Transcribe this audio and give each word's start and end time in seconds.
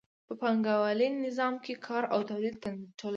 په 0.27 0.33
پانګوالي 0.41 1.07
نظام 1.25 1.53
کې 1.63 1.73
کار 1.85 2.03
او 2.13 2.19
تولید 2.29 2.55
ټولنیز 2.63 2.99
وي 3.03 3.09